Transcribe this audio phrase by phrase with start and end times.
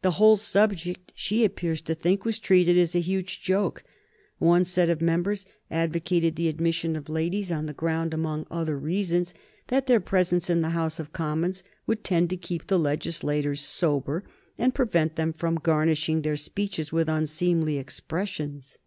[0.00, 3.84] The whole subject, she appears to think, was treated as a huge joke.
[4.38, 9.34] One set of members advocated the admission of ladies on the ground, among other reasons,
[9.68, 14.24] that their presence in the House of Commons would tend to keep the legislators sober,
[14.56, 18.78] and prevent them from garnishing their speeches with unseemly expressions.